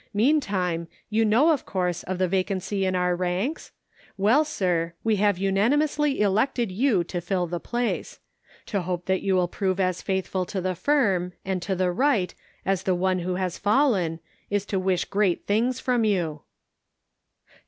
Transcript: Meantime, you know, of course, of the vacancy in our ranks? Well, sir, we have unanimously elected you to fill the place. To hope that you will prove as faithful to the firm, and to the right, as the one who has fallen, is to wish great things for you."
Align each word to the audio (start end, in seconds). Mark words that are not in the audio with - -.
Meantime, 0.15 0.87
you 1.11 1.23
know, 1.23 1.51
of 1.51 1.63
course, 1.63 2.01
of 2.01 2.17
the 2.17 2.27
vacancy 2.27 2.85
in 2.87 2.95
our 2.95 3.15
ranks? 3.15 3.71
Well, 4.17 4.43
sir, 4.43 4.93
we 5.03 5.17
have 5.17 5.37
unanimously 5.37 6.21
elected 6.21 6.71
you 6.71 7.03
to 7.03 7.21
fill 7.21 7.45
the 7.45 7.59
place. 7.59 8.17
To 8.73 8.81
hope 8.81 9.05
that 9.05 9.21
you 9.21 9.35
will 9.35 9.47
prove 9.47 9.79
as 9.79 10.01
faithful 10.01 10.43
to 10.45 10.59
the 10.59 10.73
firm, 10.73 11.33
and 11.45 11.61
to 11.61 11.75
the 11.75 11.91
right, 11.91 12.33
as 12.65 12.81
the 12.81 12.95
one 12.95 13.19
who 13.19 13.35
has 13.35 13.59
fallen, 13.59 14.19
is 14.49 14.65
to 14.65 14.79
wish 14.79 15.05
great 15.05 15.45
things 15.45 15.79
for 15.79 16.03
you." 16.03 16.41